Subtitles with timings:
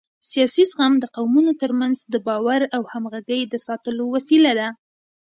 [0.31, 4.67] سیاسي زغم د قومونو ترمنځ د باور او همغږۍ د ساتلو وسیله ده